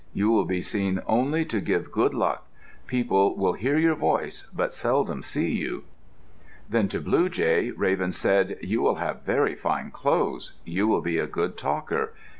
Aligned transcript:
You 0.15 0.31
will 0.31 0.45
be 0.45 0.61
seen 0.63 0.99
only 1.05 1.45
to 1.45 1.61
give 1.61 1.91
good 1.91 2.15
luck. 2.15 2.47
People 2.87 3.35
will 3.37 3.53
hear 3.53 3.77
your 3.77 3.93
voice, 3.93 4.47
but 4.51 4.73
seldom 4.73 5.21
see 5.21 5.51
you." 5.51 5.83
Then 6.67 6.87
to 6.87 6.99
Blue 6.99 7.29
jay 7.29 7.69
Raven 7.69 8.11
said, 8.11 8.57
"You 8.63 8.81
will 8.81 8.95
have 8.95 9.21
very 9.21 9.53
fine 9.53 9.91
clothes. 9.91 10.53
You 10.65 10.87
will 10.87 11.01
be 11.01 11.19
a 11.19 11.27
good 11.27 11.55
talker. 11.55 12.13